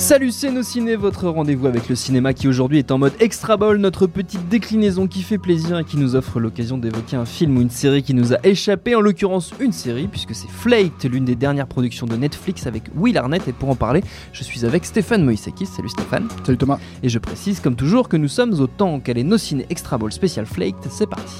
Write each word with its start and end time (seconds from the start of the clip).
Salut, 0.00 0.30
c'est 0.30 0.50
nos 0.50 0.62
ciné, 0.62 0.96
votre 0.96 1.28
rendez-vous 1.28 1.66
avec 1.66 1.90
le 1.90 1.94
cinéma 1.94 2.32
qui 2.32 2.48
aujourd'hui 2.48 2.78
est 2.78 2.90
en 2.90 2.96
mode 2.96 3.12
extra 3.20 3.58
ball, 3.58 3.76
notre 3.76 4.06
petite 4.06 4.48
déclinaison 4.48 5.06
qui 5.06 5.20
fait 5.20 5.36
plaisir 5.36 5.78
et 5.78 5.84
qui 5.84 5.98
nous 5.98 6.16
offre 6.16 6.40
l'occasion 6.40 6.78
d'évoquer 6.78 7.16
un 7.16 7.26
film 7.26 7.58
ou 7.58 7.60
une 7.60 7.68
série 7.68 8.02
qui 8.02 8.14
nous 8.14 8.32
a 8.32 8.38
échappé, 8.42 8.94
en 8.94 9.02
l'occurrence 9.02 9.52
une 9.60 9.72
série, 9.72 10.08
puisque 10.08 10.34
c'est 10.34 10.48
Flaked, 10.48 11.12
l'une 11.12 11.26
des 11.26 11.34
dernières 11.34 11.66
productions 11.66 12.06
de 12.06 12.16
Netflix 12.16 12.66
avec 12.66 12.84
Will 12.96 13.18
Arnett. 13.18 13.46
Et 13.46 13.52
pour 13.52 13.68
en 13.68 13.76
parler, 13.76 14.02
je 14.32 14.42
suis 14.42 14.64
avec 14.64 14.86
Stéphane 14.86 15.22
Moïsakis. 15.22 15.66
Salut 15.66 15.90
Stéphane. 15.90 16.28
Salut 16.46 16.56
Thomas. 16.56 16.78
Et 17.02 17.10
je 17.10 17.18
précise, 17.18 17.60
comme 17.60 17.76
toujours, 17.76 18.08
que 18.08 18.16
nous 18.16 18.28
sommes 18.28 18.58
au 18.58 18.66
temps 18.66 19.00
qu'elle 19.00 19.18
est 19.18 19.22
nos 19.22 19.38
ciné 19.38 19.66
extra 19.68 19.98
ball 19.98 20.12
spécial 20.12 20.46
Flaked. 20.46 20.80
C'est 20.88 21.08
parti. 21.08 21.36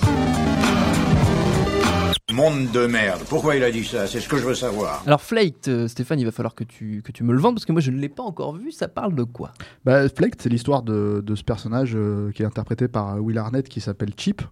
Monde 2.32 2.70
de 2.70 2.86
merde. 2.86 3.22
Pourquoi 3.28 3.56
il 3.56 3.64
a 3.64 3.70
dit 3.72 3.84
ça? 3.84 4.06
C'est 4.06 4.20
ce 4.20 4.28
que 4.28 4.36
je 4.36 4.44
veux 4.44 4.54
savoir. 4.54 5.02
Alors 5.06 5.20
Flaked, 5.20 5.68
euh, 5.68 5.88
Stéphane, 5.88 6.20
il 6.20 6.24
va 6.24 6.30
falloir 6.30 6.54
que 6.54 6.62
tu, 6.64 7.02
que 7.04 7.10
tu 7.12 7.24
me 7.24 7.32
le 7.32 7.40
vendes 7.40 7.54
parce 7.56 7.64
que 7.64 7.72
moi 7.72 7.80
je 7.80 7.90
ne 7.90 7.98
l'ai 7.98 8.08
pas 8.08 8.22
encore 8.22 8.54
vu. 8.54 8.70
Ça 8.70 8.86
parle 8.88 9.14
de 9.16 9.24
quoi? 9.24 9.52
Bah, 9.84 10.08
Flaked, 10.08 10.40
c'est 10.40 10.48
l'histoire 10.48 10.82
de, 10.82 11.22
de, 11.26 11.34
ce 11.34 11.42
personnage 11.42 11.92
euh, 11.96 12.30
qui 12.32 12.42
est 12.42 12.46
interprété 12.46 12.86
par 12.88 13.16
euh, 13.16 13.18
Will 13.18 13.36
Arnett 13.38 13.68
qui 13.68 13.80
s'appelle 13.80 14.12
Chip 14.16 14.42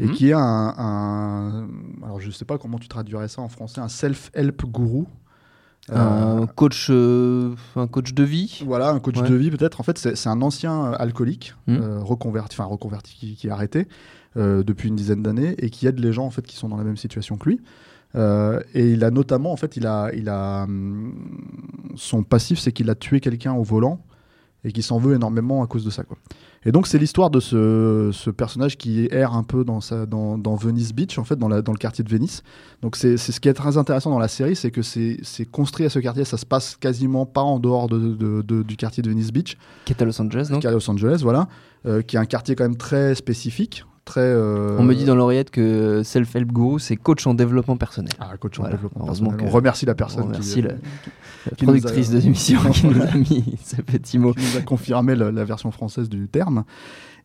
et 0.00 0.06
Mhm. 0.06 0.12
qui 0.14 0.30
est 0.30 0.34
un, 0.34 0.40
un- 0.40 1.68
alors 2.02 2.20
je 2.20 2.30
sais 2.30 2.44
pas 2.44 2.58
comment 2.58 2.78
tu 2.78 2.88
traduirais 2.88 3.28
ça 3.28 3.42
en 3.42 3.48
français, 3.48 3.80
un 3.80 3.88
self-help 3.88 4.64
gourou. 4.66 5.06
Euh, 5.90 6.42
Un 6.42 6.46
coach, 6.46 6.88
euh, 6.90 7.54
un 7.74 7.86
coach 7.88 8.12
de 8.14 8.22
vie. 8.22 8.62
Voilà, 8.64 8.90
un 8.90 9.00
coach 9.00 9.18
Ouais. 9.18 9.28
de 9.28 9.34
vie 9.34 9.50
peut-être. 9.50 9.80
En 9.80 9.82
fait, 9.82 9.98
c'est 9.98 10.28
un 10.28 10.40
ancien 10.42 10.92
euh, 10.92 10.96
alcoolique 10.98 11.54
euh, 11.68 11.98
reconverti, 12.00 12.56
enfin 12.60 12.68
reconverti, 12.68 13.14
qui, 13.18 13.34
qui 13.34 13.48
est 13.48 13.50
arrêté 13.50 13.88
euh, 14.36 14.62
depuis 14.62 14.88
une 14.88 14.94
dizaine 14.96 15.22
d'années 15.22 15.54
et 15.58 15.70
qui 15.70 15.86
aide 15.88 15.98
les 15.98 16.12
gens 16.12 16.26
en 16.26 16.30
fait 16.30 16.42
qui 16.46 16.54
sont 16.56 16.68
dans 16.68 16.76
la 16.76 16.84
même 16.84 16.96
situation 16.98 17.36
que 17.36 17.48
lui. 17.48 17.60
Euh, 18.14 18.60
et 18.74 18.90
il 18.92 19.02
a 19.04 19.10
notamment, 19.10 19.52
en 19.52 19.56
fait, 19.56 19.76
il 19.76 19.86
a, 19.86 20.10
il 20.14 20.28
a 20.28 20.64
hum, 20.64 21.14
son 21.96 22.22
passif, 22.22 22.58
c'est 22.60 22.72
qu'il 22.72 22.88
a 22.90 22.94
tué 22.94 23.20
quelqu'un 23.20 23.54
au 23.54 23.62
volant 23.62 24.00
et 24.64 24.72
qui 24.72 24.82
s'en 24.82 24.98
veut 24.98 25.14
énormément 25.14 25.62
à 25.62 25.66
cause 25.66 25.84
de 25.84 25.90
ça. 25.90 26.02
Quoi. 26.04 26.16
Et 26.66 26.72
donc 26.72 26.86
c'est 26.86 26.98
l'histoire 26.98 27.30
de 27.30 27.40
ce, 27.40 28.10
ce 28.12 28.28
personnage 28.28 28.76
qui 28.76 29.08
erre 29.10 29.32
un 29.34 29.42
peu 29.42 29.64
dans, 29.64 29.80
sa, 29.80 30.04
dans, 30.04 30.36
dans 30.36 30.54
Venice 30.56 30.92
Beach, 30.92 31.18
en 31.18 31.24
fait, 31.24 31.36
dans, 31.36 31.48
la, 31.48 31.62
dans 31.62 31.72
le 31.72 31.78
quartier 31.78 32.04
de 32.04 32.10
Venise. 32.10 32.42
Donc 32.82 32.96
c'est 32.96 33.16
ce 33.16 33.40
qui 33.40 33.48
est 33.48 33.54
très 33.54 33.78
intéressant 33.78 34.10
dans 34.10 34.18
la 34.18 34.28
série, 34.28 34.54
c'est 34.56 34.70
que 34.70 34.82
c'est 34.82 35.16
c'est 35.22 35.46
construit 35.46 35.86
à 35.86 35.90
ce 35.90 35.98
quartier, 35.98 36.24
ça 36.26 36.36
se 36.36 36.44
passe 36.44 36.76
quasiment 36.76 37.24
pas 37.24 37.40
en 37.42 37.58
dehors 37.58 37.88
de, 37.88 37.98
de- 38.14 38.42
de- 38.42 38.62
du 38.62 38.76
quartier 38.76 39.02
de 39.02 39.08
Venice 39.08 39.32
Beach, 39.32 39.56
Qui 39.86 39.94
est 39.94 40.02
à 40.02 40.04
Los 40.04 40.20
Angeles, 40.20 40.48
donc 40.50 40.60
qui 40.60 40.66
est 40.66 40.70
à 40.70 40.72
Los 40.72 40.90
Angeles, 40.90 41.20
voilà, 41.22 41.48
euh, 41.86 42.02
qui 42.02 42.16
est 42.16 42.18
un 42.18 42.26
quartier 42.26 42.54
quand 42.54 42.64
même 42.64 42.76
très 42.76 43.14
spécifique, 43.14 43.84
très. 44.04 44.20
euh, 44.20 44.76
On 44.78 44.82
me 44.82 44.94
dit 44.94 45.04
dans 45.04 45.14
l'oreillette 45.14 45.50
que 45.50 46.02
Self-Help 46.02 46.52
Guru, 46.52 46.80
c'est 46.80 46.96
coach 46.96 47.26
en 47.26 47.34
développement 47.34 47.76
personnel. 47.76 48.12
Ah, 48.18 48.36
coach 48.38 48.58
en 48.58 48.62
Voilà, 48.62 48.76
développement 48.76 49.04
personnel. 49.06 49.36
On 49.42 49.48
remercie 49.50 49.86
la 49.86 49.94
personne 49.94 50.22
on 50.24 50.26
qui, 50.26 50.32
remercie 50.32 50.62
la- 50.62 50.72
qui 50.72 50.80
La 51.50 51.56
qui 51.56 51.64
nous 51.66 51.70
a- 51.70 51.78
productrice 51.78 52.10
de 52.10 52.18
l'émission 52.18 52.60
qui 52.72 52.86
nous 52.86 53.00
a 53.02 53.14
mis 53.14 53.56
ce 53.64 53.80
petit 53.82 54.18
mot. 54.18 54.34
nous 54.36 54.58
a 54.58 54.62
confirmé 54.62 55.14
la, 55.14 55.30
la 55.30 55.44
version 55.44 55.70
française 55.70 56.08
du 56.08 56.28
terme. 56.28 56.64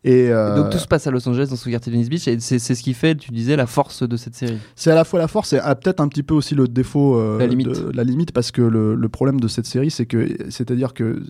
Et 0.03 0.29
euh, 0.31 0.55
Donc 0.61 0.69
tout 0.71 0.77
se 0.77 0.87
passe 0.87 1.07
à 1.07 1.11
Los 1.11 1.27
Angeles 1.27 1.47
dans 1.49 1.55
ce 1.55 1.67
quartier 1.67 1.91
de 1.91 1.95
Venice 1.97 2.09
Beach 2.09 2.27
et 2.27 2.39
c'est 2.39 2.59
ce 2.59 2.83
qui 2.83 2.93
fait, 2.93 3.15
tu 3.15 3.31
disais, 3.31 3.55
la 3.55 3.65
force 3.65 4.07
de 4.07 4.17
cette 4.17 4.35
série. 4.35 4.59
c'est 4.75 4.91
à 4.91 4.95
la 4.95 5.03
fois 5.03 5.17
la 5.17 5.27
force 5.27 5.53
et 5.53 5.59
ah, 5.63 5.73
peut-être 5.73 5.99
un 5.99 6.07
petit 6.07 6.21
peu 6.21 6.35
aussi 6.35 6.53
le 6.53 6.67
défaut, 6.67 7.17
euh, 7.19 7.39
La 7.39 7.47
limite. 7.47 7.69
de- 7.69 7.91
la 7.91 8.03
limite, 8.03 8.31
parce 8.31 8.51
que 8.51 8.61
le, 8.61 8.93
le 8.93 9.09
problème 9.09 9.39
de 9.39 9.47
cette 9.47 9.65
série, 9.65 9.89
c'est 9.89 10.05
que, 10.05 10.27
c'est-à-dire 10.49 10.93
que 10.93 11.23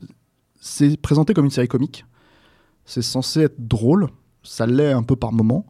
c'est 0.59 0.99
présenté 0.99 1.33
comme 1.33 1.45
une 1.45 1.51
série 1.51 1.69
comique. 1.69 2.05
C'est 2.83 3.01
censé 3.01 3.43
être 3.43 3.55
drôle, 3.57 4.07
ça 4.45 4.65
l'est 4.65 4.91
un 4.93 5.03
peu 5.03 5.15
par 5.15 5.33
moment, 5.33 5.65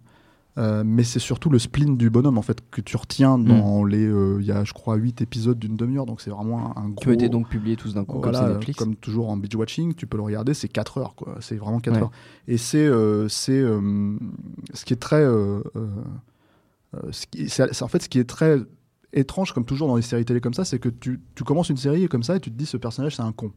euh, 0.57 0.83
mais 0.85 1.03
c'est 1.03 1.19
surtout 1.19 1.49
le 1.49 1.59
spleen 1.59 1.97
du 1.97 2.09
bonhomme 2.09 2.37
en 2.37 2.41
fait 2.41 2.59
que 2.71 2.79
tu 2.81 2.95
retiens 2.95 3.37
dans 3.37 3.83
les, 3.83 4.05
euh, 4.05 4.37
il 4.39 4.45
y 4.45 4.51
a 4.51 4.63
je 4.63 4.71
crois 4.73 4.95
8 4.95 5.21
épisodes 5.21 5.57
d'une 5.59 5.75
demi-heure, 5.75 6.05
donc 6.05 6.21
c'est 6.21 6.29
vraiment 6.29 6.77
un, 6.77 6.81
un 6.83 6.89
gros. 6.89 7.01
Qui 7.01 7.07
ont 7.09 7.11
été 7.13 7.27
donc 7.29 7.49
publiés 7.49 7.75
tous 7.75 7.93
d'un 7.93 8.05
coup, 8.05 8.19
Voilà, 8.21 8.39
comme 8.41 8.53
Netflix. 8.53 8.79
comme 8.79 8.95
toujours 8.95 9.29
en 9.29 9.37
binge 9.37 9.55
watching, 9.55 9.93
tu 9.95 10.07
peux 10.07 10.15
le 10.17 10.23
regarder, 10.23 10.53
c'est 10.53 10.67
4 10.69 10.97
heures 10.99 11.15
quoi, 11.15 11.35
c'est 11.41 11.55
vraiment 11.57 11.79
4 11.79 11.95
Ouais. 11.95 12.01
heures. 12.03 12.11
Et 12.47 12.57
c'est 12.57 12.85
euh, 12.85 13.27
c'est 13.27 13.61
ce 14.73 14.85
qui 14.85 14.93
est 14.93 15.01
très 15.01 15.25
ce 17.11 17.25
qui- 17.29 17.49
c'est 17.49 17.73
c'est 17.73 17.83
en 17.83 17.87
fait 17.87 18.01
ce 18.03 18.09
qui 18.09 18.19
est 18.19 18.29
très 18.29 18.59
étrange 19.13 19.53
comme 19.53 19.65
toujours 19.65 19.87
dans 19.87 19.95
les 19.95 20.01
séries 20.01 20.25
télé 20.25 20.41
comme 20.41 20.53
ça, 20.53 20.65
c'est 20.65 20.79
que 20.79 20.89
tu, 20.89 21.21
tu 21.35 21.43
commences 21.43 21.69
une 21.69 21.77
série 21.77 22.07
comme 22.07 22.23
ça 22.23 22.35
et 22.35 22.39
tu 22.39 22.51
te 22.51 22.57
dis 22.57 22.65
ce 22.65 22.77
personnage 22.77 23.15
c'est 23.15 23.21
un 23.21 23.31
con. 23.31 23.51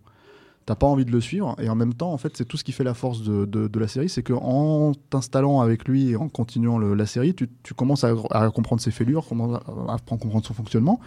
T'as 0.66 0.74
pas 0.74 0.86
envie 0.86 1.06
de 1.06 1.10
le 1.12 1.20
suivre 1.22 1.56
et 1.58 1.68
en 1.70 1.74
même 1.74 1.94
temps 1.94 2.12
en 2.12 2.18
fait 2.18 2.36
c'est 2.36 2.44
tout 2.44 2.58
ce 2.58 2.64
qui 2.64 2.72
fait 2.72 2.84
la 2.84 2.92
force 2.92 3.22
de, 3.22 3.46
de- 3.46 3.68
de 3.68 3.78
la 3.78 3.88
série, 3.88 4.10
c'est 4.10 4.22
que 4.22 4.34
en 4.34 4.92
t'installant 5.08 5.60
avec 5.60 5.88
lui 5.88 6.10
et 6.10 6.16
en 6.16 6.28
continuant 6.28 6.76
le- 6.76 6.92
la 6.94 7.06
série, 7.06 7.34
tu, 7.34 7.48
tu 7.62 7.72
commences 7.72 8.04
à, 8.04 8.12
à 8.32 8.50
comprendre 8.50 8.82
ses 8.82 8.90
fêlures, 8.90 9.24
à, 9.88 9.94
à 9.94 9.96
comprendre 9.98 10.44
son 10.44 10.52
fonctionnement 10.54 11.00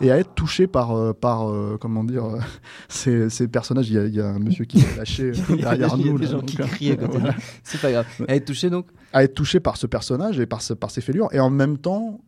et 0.00 0.10
à 0.12 0.18
être 0.18 0.34
touché 0.34 0.66
par, 0.66 0.92
euh, 0.92 1.12
par 1.12 1.48
euh, 1.50 1.76
comment 1.80 2.02
dire, 2.04 2.24
euh, 2.24 2.38
ces, 2.88 3.30
ces 3.30 3.46
personnages. 3.48 3.88
Il 3.90 3.94
y, 3.94 3.98
a, 3.98 4.06
il 4.06 4.14
y 4.14 4.20
a 4.20 4.26
un 4.28 4.38
monsieur 4.40 4.64
qui 4.64 4.78
est 4.78 4.96
lâché 4.96 5.30
derrière 5.56 5.94
Il 5.98 6.06
y 6.06 6.08
a 6.08 6.12
nous. 6.12 6.18
des 6.18 6.26
gens 6.26 6.38
donc, 6.38 6.46
qui 6.46 6.60
euh, 6.60 6.66
crient 6.66 6.92
à 6.92 7.06
voilà. 7.06 7.34
C'est 7.62 7.80
pas 7.80 7.90
grave. 7.92 8.06
Elle 8.28 8.36
est 8.36 8.44
touchée 8.44 8.70
donc 8.70 8.86
À 9.12 9.22
être 9.24 9.34
touché 9.34 9.60
par 9.60 9.76
ce 9.76 9.86
personnage 9.86 10.38
et 10.40 10.46
par, 10.46 10.62
ce- 10.62 10.74
par 10.74 10.90
ses 10.90 11.00
fêlures. 11.00 11.28
Et 11.32 11.38
en 11.40 11.50
même 11.50 11.78
temps, 11.78 12.20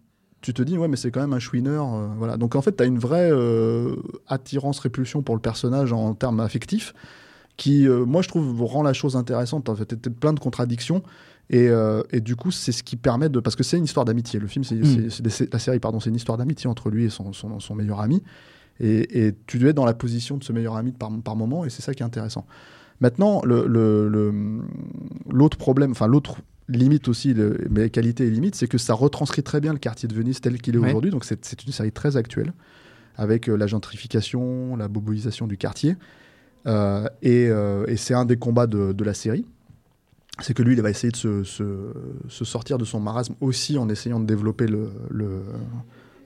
tu 0.47 0.55
te 0.55 0.63
dis, 0.63 0.79
ouais, 0.79 0.89
mais 0.89 0.97
c'est 0.97 1.11
quand 1.11 1.21
même 1.21 1.33
un 1.33 1.39
chouineur. 1.39 1.93
euh, 1.95 2.09
voilà. 2.17 2.37
Donc 2.37 2.55
en 2.55 2.63
fait, 2.63 2.77
tu 2.77 2.83
as 2.83 2.87
une 2.87 2.99
vraie 2.99 3.31
euh, 3.31 3.97
attirance-répulsion 4.29 5.23
pour 5.23 5.35
le 5.35 5.41
personnage 5.41 5.93
en 5.93 6.15
termes 6.15 6.41
affectifs 6.41 6.95
qui, 7.57 7.89
euh, 7.89 8.05
moi, 8.05 8.23
je 8.23 8.29
trouve, 8.29 8.63
rend 8.65 8.83
la 8.83 8.93
chose 8.93 9.17
intéressante. 9.17 9.69
En 9.69 9.75
fait, 9.77 9.87
t'es 9.87 10.11
plein 10.11 10.33
de 10.33 10.41
contradictions. 10.41 11.03
Et, 11.49 11.69
euh, 11.69 12.03
et 12.11 12.21
du 12.21 12.35
coup, 12.37 12.51
c'est 12.51 12.73
ce 12.73 12.83
qui 12.83 12.97
permet 12.97 13.29
de. 13.29 13.41
Parce 13.41 13.57
que 13.57 13.63
c'est 13.63 13.79
une 13.79 13.85
histoire 13.85 14.05
d'amitié. 14.05 14.39
Le 14.41 14.47
film, 14.47 14.65
c'est, 14.65 14.75
Mm. 14.75 15.11
c'est- 15.11 15.29
c'est- 15.31 15.53
la 15.53 15.59
série, 15.59 15.79
pardon, 15.79 16.01
c'est 16.01 16.11
une 16.11 16.17
histoire 16.17 16.37
d'amitié 16.39 16.69
entre 16.69 16.91
lui 16.91 17.05
et 17.05 17.09
son, 17.11 17.33
son, 17.33 17.61
son 17.61 17.75
meilleur 17.75 18.01
ami. 18.01 18.23
Et, 18.81 19.27
et 19.29 19.35
tu 19.47 19.59
dois 19.59 19.71
être 19.71 19.77
dans 19.77 19.87
la 19.87 19.95
position 19.95 20.37
de 20.37 20.45
ce 20.45 20.53
meilleur 20.53 20.77
ami 20.77 20.93
par, 20.93 21.11
par 21.25 21.35
moment, 21.37 21.65
et 21.65 21.71
c'est 21.71 21.83
ça 21.83 21.95
qui 21.95 22.03
est 22.03 22.07
intéressant. 22.07 22.47
Maintenant, 23.01 23.41
le, 23.45 23.67
le- 23.67 24.09
le- 24.09 24.61
l'autre 25.31 25.57
problème, 25.57 25.93
enfin 25.93 26.07
l'autre 26.09 26.37
limite 26.69 27.09
aussi, 27.09 27.33
le- 27.35 27.59
mais 27.71 27.91
qualité 27.91 28.27
et 28.27 28.31
limite, 28.31 28.55
c'est 28.55 28.67
que 28.69 28.79
ça 28.79 28.95
retranscrit 28.95 29.43
très 29.43 29.61
bien 29.61 29.73
le 29.73 29.79
quartier 29.79 30.09
de 30.09 30.15
Venise 30.15 30.41
tel 30.41 30.61
qu'il 30.61 30.75
est 30.75 30.79
Ouais. 30.79 30.89
aujourd'hui. 30.89 31.11
Donc 31.11 31.25
c'est, 31.25 31.65
une 31.67 31.73
série 31.73 31.93
très 31.93 32.17
actuelle, 32.17 32.53
avec 33.17 33.49
euh, 33.49 33.57
la 33.57 33.67
gentrification, 33.67 34.77
la 34.77 34.89
boboisation 34.89 35.47
du 35.47 35.57
quartier. 35.57 35.97
Euh, 36.67 37.07
et, 37.23 37.47
euh, 37.49 37.85
et 37.87 37.97
c'est 37.97 38.15
un 38.15 38.25
des 38.25 38.37
combats 38.37 38.67
de, 38.67 38.93
de 38.93 39.05
la 39.05 39.15
série. 39.15 39.47
C'est 40.41 40.53
que 40.53 40.63
lui, 40.63 40.75
il 40.75 40.83
va 40.83 40.91
essayer 40.91 41.11
de 41.13 41.17
se, 41.17 41.45
se- 41.45 41.93
se 42.29 42.45
sortir 42.45 42.77
de 42.79 42.85
son 42.85 43.01
marasme 43.01 43.35
aussi 43.41 43.79
en 43.79 43.89
essayant 43.89 44.21
de 44.21 44.27
développer 44.27 44.67
le, 44.67 44.91
le, 45.09 45.43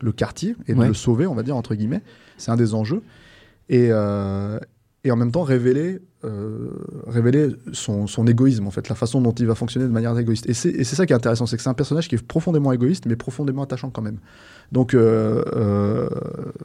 le 0.00 0.12
quartier 0.12 0.56
et 0.66 0.74
de 0.74 0.82
le 0.82 0.94
sauver, 0.94 1.26
on 1.26 1.34
va 1.34 1.42
dire, 1.44 1.54
entre 1.56 1.74
guillemets. 1.74 2.02
C'est 2.38 2.50
un 2.50 2.56
des 2.56 2.74
enjeux. 2.74 3.02
Et, 3.68 3.90
et 5.04 5.10
en 5.10 5.16
même 5.16 5.30
temps, 5.30 5.42
révéler, 5.44 6.00
euh, 6.24 6.68
révéler 7.06 7.48
son, 7.72 8.06
son 8.06 8.26
égoïsme, 8.26 8.66
en 8.66 8.70
fait, 8.70 8.88
la 8.88 8.94
façon 8.94 9.20
dont 9.22 9.32
il 9.32 9.46
va 9.46 9.54
fonctionner 9.54 9.86
de 9.86 9.92
manière 9.92 10.16
égoïste. 10.18 10.48
Et 10.48 10.54
c'est 10.54 10.68
et 10.70 10.84
c'est 10.84 10.94
ça 10.96 11.06
qui 11.06 11.12
est 11.12 11.16
intéressant, 11.16 11.46
c'est 11.46 11.56
que 11.56 11.62
c'est 11.62 11.70
un 11.70 11.74
personnage 11.74 12.08
qui 12.08 12.14
est 12.16 12.22
profondément 12.26 12.72
égoïste, 12.72 13.06
mais 13.06 13.16
profondément 13.16 13.62
attachant 13.62 13.88
quand 13.90 14.02
même. 14.02 14.18
Donc, 14.70 14.94
euh, 14.94 15.42
euh, 15.56 16.08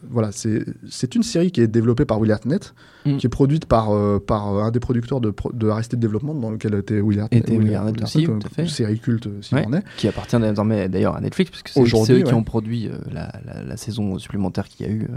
voilà, 0.09 0.31
c'est 0.31 0.63
c'est 0.89 1.15
une 1.15 1.23
série 1.23 1.51
qui 1.51 1.61
est 1.61 1.67
développée 1.67 2.05
par 2.05 2.19
Will 2.19 2.31
Arnett, 2.31 2.73
Mm. 3.05 3.17
qui 3.17 3.27
est 3.27 3.29
produite 3.29 3.65
par, 3.65 3.91
par 4.25 4.47
un 4.47 4.71
des 4.71 4.79
producteurs 4.79 5.21
de, 5.21 5.31
de 5.53 5.69
Arrested 5.69 5.99
Development, 5.99 6.33
dans 6.33 6.49
lequel 6.49 6.73
était 6.73 6.99
Will 7.01 7.19
Arnett. 7.19 7.33
Était 7.47 7.55
Will 7.57 7.73
Arnett 7.75 8.01
aussi, 8.01 8.23
une 8.23 8.39
tout 8.39 8.47
à 8.47 8.49
fait. 8.49 8.67
série 8.67 8.99
culte, 8.99 9.27
s'il 9.41 9.57
Ouais. 9.57 9.65
en 9.67 9.73
est. 9.73 9.83
qui 9.95 10.07
appartient 10.07 10.37
désormais 10.39 10.89
d'ailleurs 10.89 11.15
à 11.15 11.21
Netflix, 11.21 11.51
parce 11.51 11.61
que 11.61 11.69
c'est 12.05 12.13
eux 12.13 12.23
qui 12.23 12.33
ont 12.33 12.43
produit 12.43 12.89
la, 13.11 13.31
la- 13.45 13.63
la 13.63 13.77
saison 13.77 14.17
supplémentaire 14.17 14.67
qu'il 14.67 14.87
y 14.87 14.89
a 14.89 14.91
eu 14.91 15.07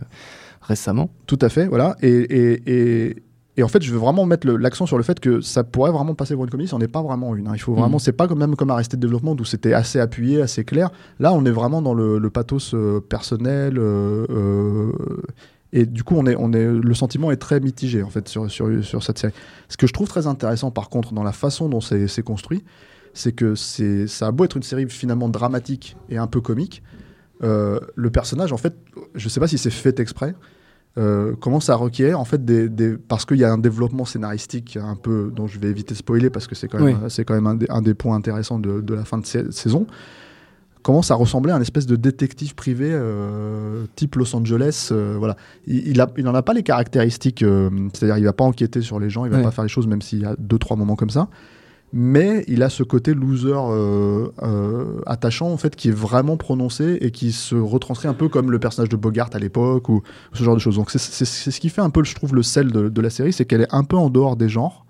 récemment. 0.61 1.09
Tout 1.27 1.39
à 1.41 1.49
fait, 1.49 1.67
voilà. 1.67 1.97
Et, 2.03 2.09
et, 2.11 2.63
et, 3.09 3.17
et 3.59 3.63
en 3.63 3.69
fait, 3.69 3.83
je 3.83 3.93
veux 3.93 3.99
vraiment 3.99 4.25
mettre 4.25 4.47
l'accent 4.49 4.87
sur 4.87 4.97
le 4.97 5.03
fait 5.03 5.21
que 5.21 5.41
ça 5.43 5.65
pourrait 5.65 5.91
vraiment 5.91 6.15
passer 6.15 6.35
pour 6.35 6.45
une 6.45 6.51
comédie, 6.51 6.69
c'en 6.69 6.81
est 6.81 6.89
pas 6.89 7.03
vraiment 7.03 7.35
une. 7.37 7.49
hein. 7.49 7.53
Il 7.55 7.59
faut 7.61 7.75
vraiment, 7.75 7.97
Mhm. 7.97 7.99
c'est 8.01 8.13
pas 8.13 8.27
comme 8.29 8.39
même 8.39 8.57
comme 8.57 8.71
Arrested 8.71 8.99
Development 9.01 9.37
où 9.39 9.45
c'était 9.45 9.73
assez 9.75 9.99
appuyé, 10.01 10.41
assez 10.41 10.65
clair. 10.65 10.91
Là, 11.19 11.33
on 11.35 11.45
est 11.45 11.51
vraiment 11.51 11.83
dans 11.83 11.93
le, 11.93 12.19
le 12.19 12.31
pathos 12.31 12.73
euh, 12.75 13.01
personnel. 13.01 13.77
euh, 13.79 14.25
euh, 14.31 14.93
et 15.73 15.85
du 15.85 16.03
coup, 16.03 16.15
on 16.17 16.25
est, 16.27 16.35
on 16.39 16.53
est, 16.55 16.65
le 16.67 16.95
sentiment 16.95 17.31
est 17.31 17.37
très 17.37 17.61
mitigé 17.61 18.03
en 18.03 18.09
fait 18.09 18.27
sur, 18.29 18.51
sur, 18.51 18.83
sur 18.83 19.03
cette 19.03 19.19
série. 19.19 19.35
Ce 19.69 19.77
que 19.77 19.87
je 19.87 19.93
trouve 19.93 20.09
très 20.09 20.27
intéressant, 20.27 20.71
par 20.71 20.89
contre, 20.89 21.13
dans 21.13 21.23
la 21.25 21.33
façon 21.33 21.69
dont 21.69 21.81
c'est 21.83 22.23
construit, 22.23 22.65
c'est 23.13 23.33
que 23.33 23.55
c'est, 23.55 24.07
ça 24.07 24.29
a 24.29 24.31
beau 24.31 24.45
être 24.45 24.57
une 24.57 24.63
série 24.63 24.89
finalement 24.89 25.29
dramatique 25.29 25.97
et 26.09 26.17
un 26.17 26.27
peu 26.27 26.41
comique, 26.41 26.83
euh, 27.43 27.81
le 27.97 28.11
personnage, 28.11 28.53
en 28.53 28.57
fait, 28.57 28.77
je 29.15 29.29
sais 29.29 29.41
pas 29.41 29.49
si 29.49 29.59
c'est 29.59 29.71
fait 29.71 30.01
exprès, 30.01 30.35
euh, 30.99 31.35
commence 31.37 31.71
à 31.71 31.77
requérir 31.77 32.19
en 32.19 32.25
fait 32.25 32.45
des, 32.45 32.69
des- 32.69 32.97
parce 32.97 33.25
qu'il 33.25 33.37
y 33.39 33.45
a 33.45 33.53
un 33.53 33.59
développement 33.59 34.05
scénaristique 34.05 34.77
un 34.77 34.97
peu 34.97 35.31
dont 35.35 35.47
je 35.47 35.59
vais 35.61 35.69
éviter 35.69 35.95
de 35.95 35.99
spoiler 35.99 36.29
parce 36.29 36.47
que 36.49 36.55
c'est 36.55 36.67
quand 36.69 36.81
même 36.81 36.99
Oui. 37.03 37.11
c'est 37.11 37.25
quand 37.25 37.35
même 37.35 37.47
un 37.47 37.55
des, 37.55 37.67
un 37.71 37.83
des 37.83 37.95
points 37.95 38.17
intéressants 38.17 38.59
de, 38.59 38.81
de 38.81 38.95
la 38.95 39.05
fin 39.05 39.19
de 39.19 39.27
sa- 39.27 39.51
saison 39.53 39.87
commence 40.83 41.11
à 41.11 41.15
ressembler 41.17 41.53
à 41.53 41.57
un 41.57 41.61
espèce 41.61 41.87
de 41.87 41.97
détective 41.97 42.55
privé 42.55 42.89
euh, 42.93 43.85
type 43.97 44.15
Los 44.17 44.35
Angeles 44.35 44.89
euh, 44.93 45.17
voilà 45.19 45.37
il, 45.67 45.87
il, 45.89 46.01
a, 46.01 46.09
il 46.17 46.27
en 46.29 46.35
a 46.35 46.43
pas 46.43 46.55
les 46.55 46.63
caractéristiques 46.63 47.43
euh, 47.43 47.69
c'est-à-dire 47.93 48.17
il 48.19 48.25
va 48.25 48.33
pas 48.33 48.45
enquêter 48.45 48.81
sur 48.81 48.99
les 48.99 49.11
gens 49.11 49.25
il 49.25 49.31
va 49.31 49.39
Ouais. 49.39 49.43
pas 49.45 49.51
faire 49.51 49.65
les 49.65 49.69
choses 49.69 49.87
même 49.87 50.03
s'il 50.03 50.21
y 50.21 50.25
a 50.25 50.35
deux 50.39 50.59
trois 50.59 50.77
moments 50.77 50.97
comme 50.97 51.11
ça 51.11 51.29
mais 51.93 52.45
il 52.49 52.63
a 52.63 52.69
ce 52.69 52.83
côté 52.83 53.15
loser 53.15 53.53
euh, 53.55 54.29
euh, 54.43 55.01
attachant 55.07 55.51
en 55.51 55.57
fait 55.57 55.75
qui 55.75 55.89
est 55.89 55.97
vraiment 55.97 56.37
prononcé 56.37 56.99
et 57.01 57.11
qui 57.11 57.33
se 57.33 57.55
retranscrit 57.55 58.09
un 58.09 58.15
peu 58.15 58.29
comme 58.29 58.51
le 58.51 58.59
personnage 58.59 58.91
de 58.91 58.97
Bogart 58.97 59.31
à 59.33 59.39
l'époque 59.39 59.89
ou 59.89 60.03
ce 60.33 60.45
genre 60.45 60.55
de 60.55 60.61
choses. 60.61 60.77
Donc 60.77 60.91
c'est 60.91 61.25
ce 61.25 61.61
qui 61.61 61.71
fait 61.71 61.81
un 61.81 61.91
peu, 61.91 62.05
je 62.05 62.15
trouve, 62.15 62.35
le 62.35 62.43
sel 62.43 62.71
de, 62.71 63.01
la 63.01 63.11
série, 63.11 63.33
c'est 63.33 63.47
qu'elle 63.47 63.63
est 63.63 63.75
un 63.75 63.85
peu 63.85 63.97
en 63.97 64.11
dehors 64.11 64.37
des 64.37 64.49
genres, 64.49 64.85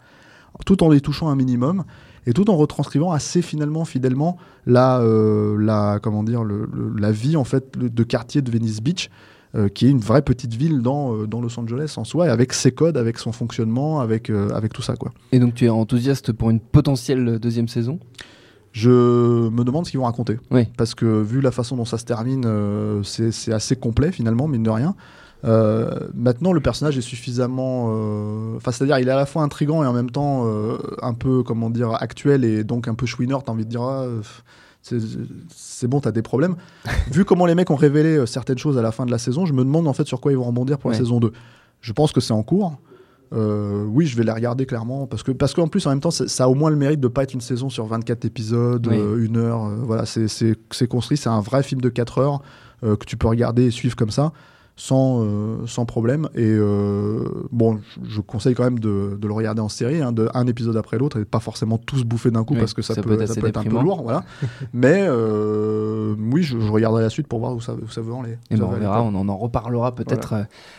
tout 0.67 0.83
en 0.83 0.89
les 0.89 1.00
touchant 1.00 1.29
un 1.29 1.37
minimum 1.37 1.85
et 2.27 2.33
tout 2.33 2.50
en 2.50 2.56
retranscrivant 2.56 3.12
assez 3.12 3.43
finalement 3.43 3.85
fidèlement 3.85 4.37
la, 4.67 5.01
euh, 5.01 5.99
comment 6.03 6.25
dire 6.25 6.43
la 6.44 7.12
vie 7.12 7.37
en 7.37 7.44
fait 7.44 7.79
de 7.79 8.03
quartier 8.03 8.43
de 8.43 8.51
Venice 8.51 8.83
Beach 8.83 9.09
euh, 9.58 9.69
qui 9.69 9.87
est 9.87 9.90
une 9.90 9.99
vraie 9.99 10.22
petite 10.22 10.55
ville 10.55 10.82
dans, 10.82 11.14
euh, 11.14 11.26
dans 11.26 11.40
Los 11.40 11.58
Angeles 11.58 11.94
en 11.96 12.05
soi, 12.05 12.26
avec 12.26 12.52
ses 12.52 12.70
codes, 12.70 12.96
avec 12.96 13.19
son 13.19 13.32
fonctionnement, 13.32 13.99
avec, 13.99 14.31
euh, 14.31 14.50
avec 14.50 14.72
tout 14.72 14.82
ça. 14.82 14.94
Quoi. 14.94 15.10
Et 15.32 15.40
donc 15.40 15.55
tu 15.55 15.64
es 15.64 15.69
enthousiaste 15.69 16.32
pour 16.32 16.50
une 16.50 16.60
potentielle 16.60 17.40
deuxième 17.40 17.66
saison? 17.66 17.99
Je 18.70 19.49
me 19.49 19.64
demande 19.64 19.87
ce 19.87 19.90
qu'ils 19.90 19.99
vont 19.99 20.06
raconter. 20.06 20.38
Oui. 20.52 20.66
Parce 20.76 20.94
que 20.94 21.22
vu 21.22 21.40
la 21.40 21.50
façon 21.50 21.76
dont 21.76 21.87
ça 21.87 21.99
se 21.99 22.05
termine, 22.05 22.46
c'est 23.02 23.52
assez 23.52 23.75
complet 23.75 24.12
finalement, 24.12 24.46
mine 24.46 24.62
de 24.62 24.70
rien. 24.70 24.94
Euh, 25.44 25.90
maintenant, 26.14 26.52
le 26.52 26.60
personnage 26.60 26.96
est 26.96 27.02
suffisamment. 27.02 27.87
Enfin, 28.56 28.70
c'est-à-dire, 28.70 28.99
il 28.99 29.08
est 29.08 29.10
à 29.10 29.16
la 29.16 29.26
fois 29.26 29.43
intrigant 29.43 29.82
et 29.82 29.87
en 29.87 29.94
même 29.94 30.10
temps 30.10 30.46
un 31.02 31.14
peu, 31.14 31.43
comment 31.43 31.70
dire, 31.70 31.94
actuel 31.99 32.44
et 32.44 32.62
donc 32.62 32.87
un 32.87 32.94
peu 32.94 33.06
chouineur. 33.06 33.43
T'as 33.43 33.52
envie 33.52 33.64
de 33.64 33.70
dire, 33.70 33.82
ah, 33.82 34.06
c'est 35.55 35.88
bon, 35.88 36.00
t'as 36.00 36.12
des 36.12 36.23
problèmes. 36.23 36.56
Vu 37.12 37.25
comment 37.25 37.46
les 37.46 37.55
mecs 37.55 37.70
ont 37.70 37.76
révélé 37.76 38.17
euh, 38.17 38.26
certaines 38.26 38.58
choses 38.58 38.79
à 38.79 38.82
la 38.82 38.93
fin 38.93 39.06
de 39.06 39.11
la 39.11 39.19
saison, 39.19 39.46
je 39.46 39.52
me 39.52 39.64
demande 39.64 39.87
en 39.88 39.93
fait 39.93 40.06
sur 40.06 40.20
quoi 40.20 40.32
ils 40.32 40.38
vont 40.38 40.44
rebondir 40.44 40.79
pour 40.79 40.90
la 40.90 40.96
saison 40.96 41.20
2. 41.20 41.32
Je 41.81 41.93
pense 41.93 42.12
que 42.12 42.20
c'est 42.20 42.32
en 42.32 42.43
cours. 42.43 42.79
Euh, 43.35 43.85
oui, 43.85 44.06
je 44.06 44.17
vais 44.17 44.25
les 44.25 44.32
regarder 44.32 44.64
clairement 44.64 45.06
parce 45.06 45.23
que 45.23 45.32
parce 45.32 45.52
qu'en 45.52 45.69
plus 45.69 45.87
en 45.87 45.90
même 45.90 46.00
temps 46.00 46.11
ça, 46.11 46.44
a 46.44 46.49
au 46.49 46.55
moins 46.55 46.70
le 46.70 46.76
mérite 46.76 46.99
de 46.99 47.08
pas 47.08 47.25
être 47.25 47.35
une 47.35 47.43
saison 47.43 47.69
sur 47.69 47.85
24 47.85 48.25
épisodes, 48.25 48.87
euh, 48.88 49.23
une 49.23 49.37
heure. 49.37 49.69
voilà, 49.85 50.06
c'est 50.06 50.88
construit, 50.88 51.19
c'est 51.19 51.29
un 51.29 51.41
vrai 51.41 51.62
film 51.62 51.82
de 51.82 51.91
4 51.91 52.19
heures 52.19 52.43
que 52.82 53.05
tu 53.05 53.17
peux 53.17 53.29
regarder 53.29 53.67
et 53.67 53.70
suivre 53.70 53.96
comme 53.96 54.11
ça 54.11 54.32
sans, 54.79 55.25
euh, 55.25 55.67
sans 55.67 55.85
problème. 55.85 56.29
Et 56.37 56.47
euh, 56.47 57.25
bon, 57.51 57.81
je, 58.05 58.21
conseille 58.21 58.55
quand 58.55 58.63
même 58.63 58.79
de, 58.79 59.19
de, 59.21 59.27
le 59.27 59.33
regarder 59.35 59.61
en 59.61 59.69
série, 59.69 60.01
hein, 60.01 60.13
de 60.13 60.29
un 60.35 60.47
épisode 60.47 60.77
après 60.77 60.99
l'autre, 60.99 61.19
et 61.19 61.25
pas 61.25 61.41
forcément 61.41 61.79
tous 61.79 62.05
bouffer 62.05 62.31
d'un 62.31 62.45
coup 62.45 62.55
parce 62.55 62.75
que 62.75 62.83
ça, 62.83 62.95
peut, 62.95 63.27
ça 63.27 63.41
peut 63.41 63.49
être 63.49 63.57
un 63.59 63.65
peu 63.65 63.83
lourd. 63.83 64.03
Voilà. 64.03 64.25
Mais 64.73 65.05
euh, 65.09 65.88
oui, 66.32 66.43
je, 66.43 66.56
regarderai 66.56 67.02
la 67.02 67.10
suite 67.10 67.26
pour 67.26 67.40
voir 67.40 67.55
où 67.55 67.60
ça, 67.60 67.75
où 67.75 67.88
ça 67.88 68.00
veut 68.00 68.12
aller. 68.14 68.38
Et 68.50 68.56
ben, 68.56 68.64
on 68.64 68.78
verra, 68.78 69.02
on 69.02 69.14
en, 69.14 69.37
reparlera 69.37 69.94
peut-être 69.94 70.34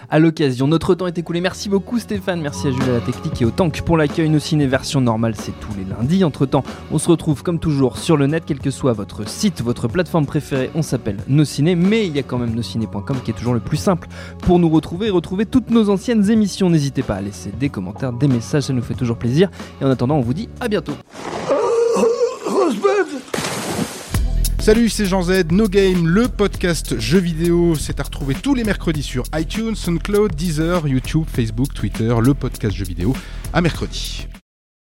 à 0.09 0.19
l'occasion. 0.19 0.67
Notre 0.67 0.95
temps 0.95 1.07
est 1.07 1.17
écoulé. 1.17 1.41
Merci 1.41 1.69
beaucoup 1.69 1.99
Stéphane, 1.99 2.41
merci 2.41 2.67
à 2.67 2.71
Jules 2.71 2.83
à 2.83 2.93
la 2.93 2.99
technique 3.01 3.41
et 3.41 3.45
au 3.45 3.51
Tank 3.51 3.81
pour 3.81 3.97
l'accueil. 3.97 4.29
Nos 4.29 4.39
ciné 4.39 4.67
version 4.67 5.01
normale, 5.01 5.35
c'est 5.35 5.57
tous 5.59 5.71
les 5.77 5.83
lundis. 5.83 6.23
Entre 6.23 6.45
temps, 6.45 6.63
on 6.91 6.97
se 6.97 7.09
retrouve 7.09 7.43
comme 7.43 7.59
toujours 7.59 7.97
sur 7.97 8.17
le 8.17 8.27
net, 8.27 8.43
quel 8.45 8.59
que 8.59 8.71
soit 8.71 8.93
votre 8.93 9.27
site, 9.27 9.61
votre 9.61 9.87
plateforme 9.87 10.25
préférée. 10.25 10.69
On 10.75 10.81
s'appelle 10.81 11.17
Nos 11.27 11.45
Ciné, 11.45 11.75
mais 11.75 12.07
il 12.07 12.15
y 12.15 12.19
a 12.19 12.23
quand 12.23 12.37
même 12.37 12.53
nosciné.com 12.53 13.17
qui 13.23 13.31
est 13.31 13.33
toujours 13.33 13.53
le 13.53 13.59
plus 13.59 13.77
simple 13.77 14.07
pour 14.39 14.59
nous 14.59 14.69
retrouver 14.69 15.07
et 15.07 15.11
retrouver 15.11 15.45
toutes 15.45 15.69
nos 15.69 15.89
anciennes 15.89 16.29
émissions. 16.29 16.69
N'hésitez 16.69 17.03
pas 17.03 17.15
à 17.15 17.21
laisser 17.21 17.51
des 17.51 17.69
commentaires, 17.69 18.13
des 18.13 18.27
messages, 18.27 18.63
ça 18.63 18.73
nous 18.73 18.81
fait 18.81 18.95
toujours 18.95 19.17
plaisir. 19.17 19.49
Et 19.81 19.85
en 19.85 19.89
attendant, 19.89 20.15
on 20.15 20.21
vous 20.21 20.33
dit 20.33 20.49
à 20.59 20.67
bientôt. 20.67 20.93
Salut, 24.59 24.89
c'est 24.89 25.05
Jean 25.05 25.23
Z, 25.23 25.51
No 25.51 25.69
Game, 25.69 26.05
le 26.05 26.27
podcast 26.27 26.99
jeux 26.99 27.19
vidéo. 27.19 27.75
C'est 27.75 28.01
à 28.01 28.03
retrouver 28.03 28.35
tous 28.35 28.53
les 28.53 28.65
mercredis 28.65 29.03
sur 29.03 29.23
iTunes, 29.33 29.73
SoundCloud, 29.73 30.35
Deezer, 30.35 30.85
YouTube, 30.85 31.25
Facebook, 31.31 31.73
Twitter, 31.73 32.13
le 32.21 32.33
podcast 32.33 32.75
jeux 32.75 32.85
vidéo. 32.85 33.15
À 33.53 33.61
mercredi. 33.61 34.27